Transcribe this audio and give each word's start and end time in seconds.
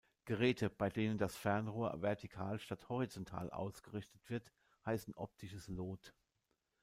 Geräte, 0.25 0.71
bei 0.71 0.89
denen 0.89 1.19
das 1.19 1.35
Fernrohr 1.35 2.01
vertikal 2.01 2.57
statt 2.57 2.89
horizontal 2.89 3.51
ausgerichtet 3.51 4.27
wird, 4.31 4.51
heißen 4.87 5.13
optisches 5.13 5.67
Lot. 5.67 6.15